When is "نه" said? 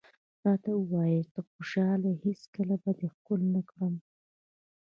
3.55-3.61